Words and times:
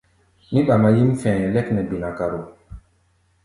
Mí 0.51 0.59
ɓama 0.67 0.89
yíʼm 0.95 1.11
fɛ̧ɛ̧ 1.21 1.51
lɛ́k 1.53 1.67
nɛ 1.73 1.81
binakaro. 1.89 2.39